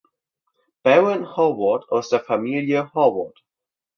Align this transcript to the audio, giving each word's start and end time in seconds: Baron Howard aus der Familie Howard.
Baron 0.83 1.25
Howard 1.37 1.85
aus 1.89 2.09
der 2.09 2.21
Familie 2.21 2.91
Howard. 2.95 3.39